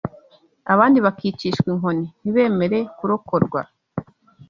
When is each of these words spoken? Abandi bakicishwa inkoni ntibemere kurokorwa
Abandi 0.73 0.97
bakicishwa 1.05 1.67
inkoni 1.73 2.07
ntibemere 2.21 2.79
kurokorwa 2.97 3.61